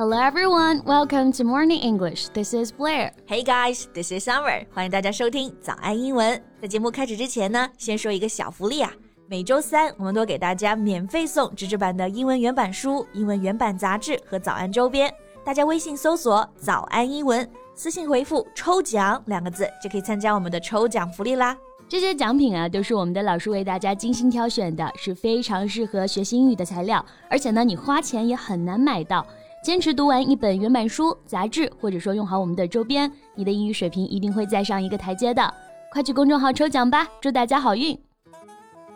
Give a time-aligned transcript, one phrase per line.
[0.00, 2.28] Hello everyone, welcome to Morning English.
[2.32, 3.12] This is Blair.
[3.26, 4.64] Hey guys, this is Summer.
[4.72, 6.42] 欢迎大家收听早安英文。
[6.58, 8.90] 在节目开始之前呢，先说一个小福利啊。
[9.28, 15.12] 每周三，我们都给大家免费送纸质版的英文原版书、英文原版杂志和早安周边。
[15.44, 21.54] 大家微信搜索“早安英文”，私信回复“抽奖”两个字，就可以参加我们的抽奖福利啦。
[21.90, 27.04] 这些奖品啊，都是我们的老师为大家精心挑选的，是非常适合学习英语的材料。
[27.28, 29.26] 而且呢，你花钱也很难买到。
[29.62, 35.52] 坚持读完一本原版书、杂志，或者说用好我们的周边，你的英语水平一定会再上一个台阶的。
[35.92, 37.98] 快去公众号抽奖吧，祝大家好运！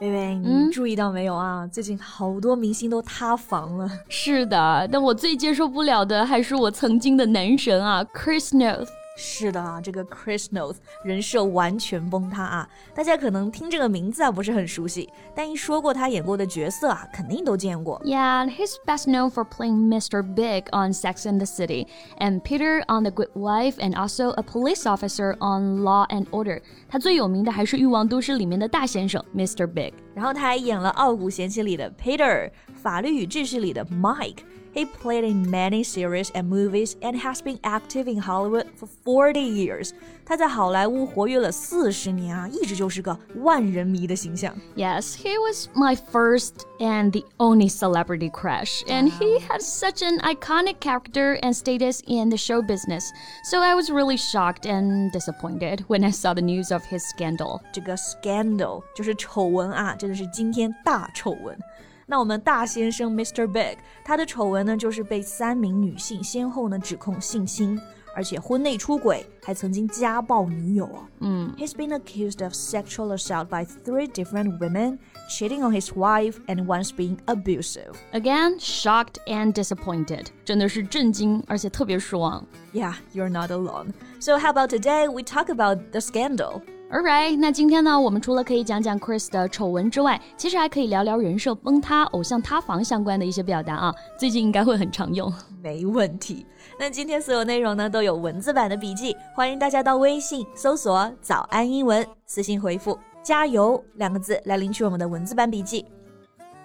[0.01, 1.67] 薇薇，你注意到没有啊？
[1.67, 3.87] 最近好多明星都塌房了。
[4.09, 8.89] 是的，但我最接受不了的还是我曾经的男神啊，Chris Noth。
[9.22, 12.70] 是的啊，这个 Chris Noth 人设完全崩塌啊！
[12.96, 18.02] 大家可能听这个名字啊不是很熟悉，但一说过他演过的角色啊，肯定都见过。
[18.06, 20.24] Yeah, he's best known for playing Mr.
[20.24, 24.42] Big on Sex and the City, and Peter on The Good Wife, and also a
[24.42, 26.62] police officer on Law and Order.
[26.88, 29.68] 他最有名的还是《欲望都市》里面的大先生 Mr.
[29.68, 34.38] Big，然后他还演了《傲骨贤妻》里的 Peter，《法律与秩序》里的 Mike。
[34.74, 39.40] He played in many series and movies and has been active in Hollywood for 40
[39.40, 39.94] years.
[40.24, 44.56] 他在好莱坞活跃了四十年啊，一直就是个万人迷的形象。
[44.76, 50.80] Yes, he was my first and the only celebrity crush, and he had such an iconic
[50.80, 53.06] character and status in the show business.
[53.46, 57.62] So I was really shocked and disappointed when I saw the news of his scandal.
[57.74, 61.58] 这个 scandal 就是丑闻啊，真的是惊天大丑闻。
[62.06, 63.46] 那我们大先生 Mr.
[63.46, 67.80] Big，他的丑闻呢，就是被三名女性先后呢指控性侵，
[68.16, 71.08] 而且婚内出轨，还曾经家暴女友啊。
[71.20, 74.98] 嗯，He's been accused of sexual assault by three different women,
[75.30, 77.94] cheating on his wife, and once being abusive.
[78.12, 82.44] Again, shocked and disappointed，真的是震惊，而且特别失望。
[82.74, 83.94] Yeah, you're not alone.
[84.20, 86.64] So how about today we talk about the scandal?
[86.94, 93.94] Alright，那今天呢，我们除了可以讲讲 Chris 的丑闻之外，其实还可以聊聊人设崩塌、偶像塌房相关的一些表达啊。
[94.18, 95.32] 最近应该会很常用。
[95.62, 96.46] 没问题。
[96.80, 105.86] 那今天所有内容呢都有文字版的笔记，欢迎大家到微信搜索“早安英文”，私信回复“加油”两个字来领取我们的文字版笔记。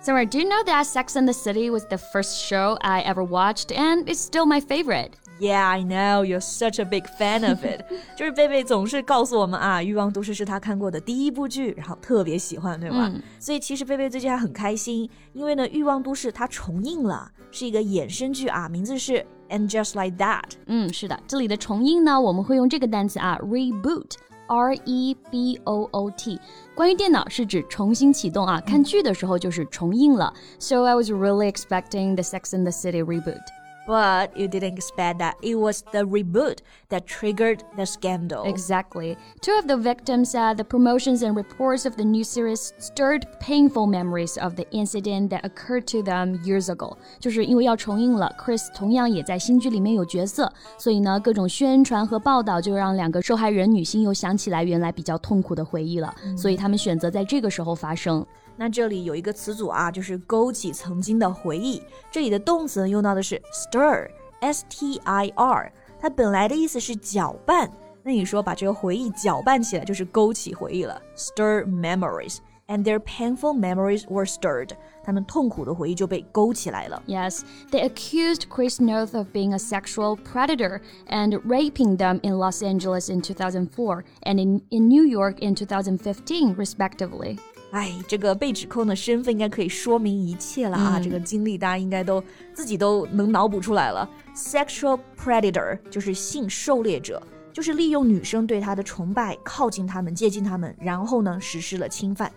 [0.00, 3.22] So, do you know that Sex and the City was the first show I ever
[3.24, 5.12] watched, and it's still my favorite?
[5.40, 7.84] Yeah, I know you're such a big fan of it.
[8.16, 13.10] 就是贝贝总是告诉我们啊，《欲望都市》是他看过的第一部剧，然后特别喜欢，对吧？
[13.12, 20.52] 嗯、所以其实贝贝最近还很开心，因为呢，《欲望都市》它重映了，是一个衍生剧啊，名字是 And Just Like That。
[20.66, 26.38] 嗯，是的，这里的重映呢，我们会用这个单词啊，reboot。R E B O O T，
[26.74, 30.30] 关于电脑是指重新启动啊，看剧的时候就是重映了。
[30.58, 33.40] So I was really expecting the Sex and the City reboot.
[33.88, 38.44] But you didn't expect that it was the reboot that triggered the scandal.
[38.46, 39.18] Exactly.
[39.42, 43.86] Two of the victims said the promotions and reports of the new series stirred painful
[43.86, 46.96] memories of the incident that occurred to them years ago.
[47.20, 58.24] 就是因为要重映了，Chris 同样也在新剧里面有角色，所以呢，各种宣传和报道就让两个受害人女性又想起来原来比较痛苦的回忆了，嗯、所以他们选择在这个时候发生。
[58.56, 61.82] 那这里有一个词组啊，就是勾起曾经的回忆。
[62.08, 63.42] 这里的动词用到的是
[63.79, 67.71] stir，s t i r，它本来的意思是搅拌。
[68.03, 72.39] 那你说把这个回忆搅拌起来，就是勾起回忆了，stir memories。
[72.69, 74.71] and their painful memories were stirred.
[75.03, 77.01] 他们痛苦的回忆就被勾起来了。
[77.07, 77.41] Yes,
[77.71, 83.09] they accused Chris Noth of being a sexual predator and raping them in Los Angeles
[83.09, 87.39] in 2004 and in, in New York in 2015, respectively.
[87.71, 90.97] 哎，这个被指控的身份应该可以说明一切了啊！
[90.97, 94.09] 嗯、这个经历大家应该都自己都能脑补出来了。
[94.35, 97.21] Sexual predator 就是性狩猎者，
[97.53, 102.31] 就是利用女生对他的崇拜，靠近他们，接近他们，然后呢实施了侵犯。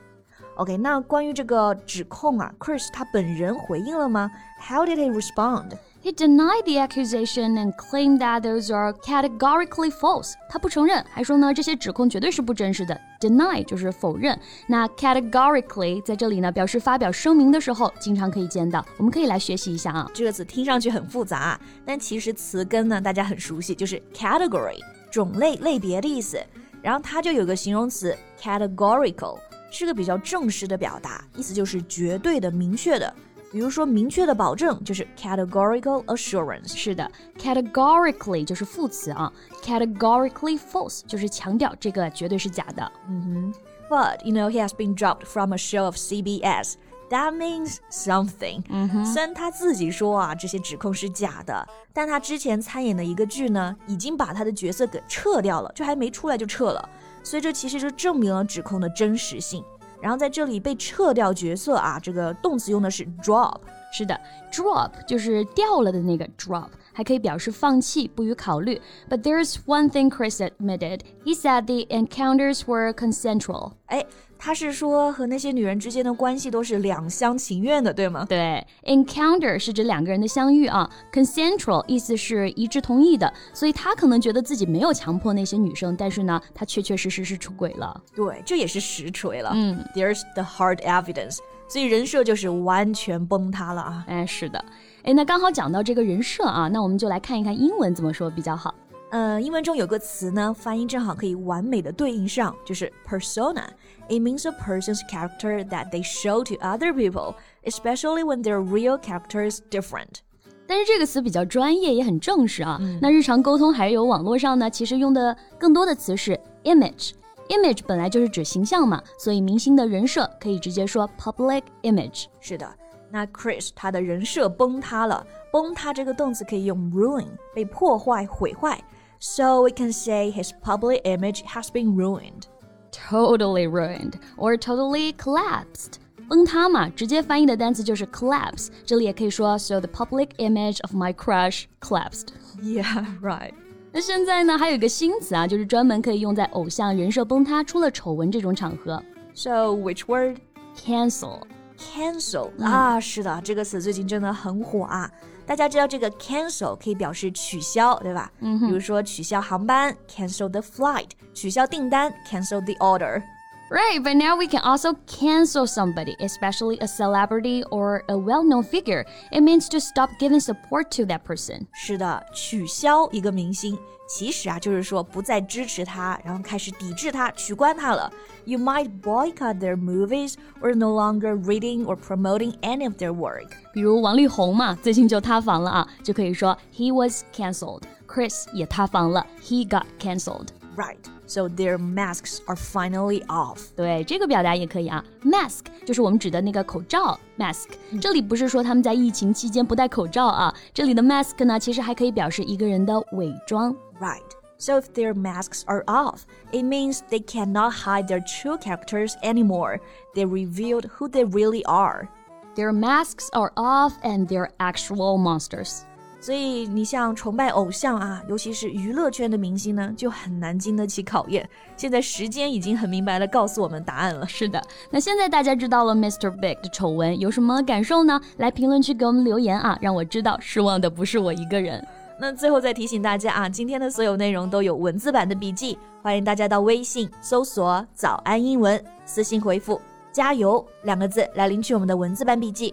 [0.56, 4.30] OK，那关于这个指控啊，Chris 他本人回应了吗
[4.60, 5.71] ？How did he respond?
[6.04, 10.33] He denied the accusation and claimed that those are categorically false.
[10.49, 13.01] 他不承认，还说呢这些指控绝对是不真实的。
[13.21, 14.37] Deny 就是否认。
[14.66, 20.10] 那 categorically 在这里呢表示发表声明的时候经常可以见到，我们可以来学习一下啊。
[20.13, 21.57] 这个词听上去很复杂，
[21.87, 26.37] 但其实词根呢大家很熟悉，就是 category 种类、类别的意思。
[26.83, 29.39] 然后它就有个形容词 categorical，
[29.71, 33.15] 是个比较正式的表达，意思就是绝对的、明确的。
[33.52, 36.75] 比如说，明确的保证就是 categorical assurance。
[36.75, 37.09] 是的，
[37.40, 39.31] categorically 就是副词啊，
[39.64, 42.91] categorically false 就是强调这个绝对是假的。
[43.08, 43.53] 嗯哼，
[43.90, 46.73] But you know he has been dropped from a show of CBS.
[47.09, 48.64] That means something。
[48.67, 56.90] 嗯哼，虽然他自己说啊这些指控是假的，但他之前参演的一个剧呢，已经把他的角色给撤掉了，就还没出来就撤了，
[57.23, 59.64] 所以这其实就证明了指控的真实性。
[60.03, 63.59] 然后在这里被撤掉角色啊，这个动词用的是 drop。
[63.95, 64.19] 是的
[64.51, 68.81] ，drop 就是掉了的那个 drop，还可以表示放弃、不予考虑。
[69.09, 71.02] But there's one thing Chris admitted.
[71.23, 73.73] He said the encounters were consensual.
[73.87, 74.05] 哎，
[74.37, 78.25] 他是说和那些女人之间的关系都是两厢情愿的，对吗？
[78.28, 88.02] 对，encounter 是指两个人的相遇啊，consensual 意思是一致同意的，所以他可能觉得自己没有强迫那些女生，但是呢，他确确实实是出轨了。
[88.16, 89.52] 对，这也是实锤了。
[89.53, 91.37] 嗯，There's the hard evidence。
[91.69, 94.05] 所以人设就是完全崩塌了啊！
[94.08, 94.64] 哎，是的，
[95.04, 98.72] 哎，那刚好讲到这个人设啊，那我们就来看一看英文怎么说比较好。
[99.10, 103.65] 呃，英文中有个词呢，发音正好可以完美的对应上，就是 persona。
[104.09, 107.34] It means a person's character that they show to other people,
[107.65, 110.21] especially when their real character is different.
[110.66, 112.81] 但是这个词比较专业，也很正式啊。
[113.01, 117.10] 那日常沟通还有网络上呢，其实用的更多的词是 image。
[117.49, 122.27] image 本来就是指形象嘛，所以明星的人设可以直接说 public image。
[122.41, 122.66] 是的，
[123.11, 128.79] 那 Chris 他的人设崩塌了，崩塌这个动词可以用 ruin，被破坏、毁坏。
[129.19, 132.43] So we can say his public image has been ruined.
[132.91, 135.93] Totally ruined or totally collapsed.
[136.28, 138.67] 崩塌嘛，直接翻译的单词就是 collapse。
[138.85, 142.28] 这里也可以说 So the public image of my crush collapsed.
[142.61, 143.53] Yeah, right.
[143.93, 149.02] 那现在呢，还有一个新词啊，就是专门可以用在偶像人设崩塌、出了丑闻这种场合。
[149.34, 150.37] So which word?
[150.75, 151.40] Cancel.
[151.82, 155.10] Cancel、嗯、啊，是的，这个词最近真的很火啊。
[155.44, 158.30] 大家知道这个 cancel 可以表示取消，对吧？
[158.40, 163.22] 嗯比如说取消航班，cancel the flight；取消订单，cancel the order。
[163.72, 169.05] Right, but now we can also cancel somebody, especially a celebrity or a well-known figure.
[169.29, 171.67] It means to stop giving support to that person.
[171.73, 173.78] 是的，取消一个明星，
[174.08, 178.09] 其实啊就是说不再支持他，然后开始抵制他、取关他了。
[178.46, 183.49] You might boycott their movies or no longer reading or promoting any of their work.
[183.73, 187.81] 比如王力宏嘛，最近就塌房了啊，就可以说 he was cancelled.
[188.08, 190.47] Chris 也塌房了，he got cancelled.
[190.78, 190.96] Right.
[191.31, 193.69] So their masks are finally off.
[193.75, 195.03] 对，这个表达也可以啊。
[195.23, 197.67] Mask 就是我们指的那个口罩，mask。
[198.02, 203.75] 这里不是说他们在疫情期间不戴口罩啊，这里的 mask 呢，其实还可以表示一个人的伪装。
[203.99, 204.22] Right.
[204.59, 206.22] So if their masks are off,
[206.52, 209.79] it means they cannot hide their true characters anymore.
[210.16, 212.08] They revealed who they really are.
[212.55, 215.85] Their masks are off and they're actual monsters.
[216.22, 221.47] 所以你像崇拜偶像啊，尤其是娱乐圈的明星呢，就很难经得起考验。
[221.77, 224.24] 现在时间已经很明白的告诉我们答案了。
[224.28, 226.30] 是的，那现在大家知道了 Mr.
[226.30, 228.21] Big 的丑闻，有什么感受呢？
[228.36, 231.84] 来评论区给我们留言啊，让我知道失望的不是我一个人。
[232.21, 239.80] 那最后再提醒大家啊，今天的所有内容都有文字版的笔记，欢迎大家到微信搜索“早安英文”，私信回复
[240.15, 242.72] “加油”两个字来领取我们的文字版笔记。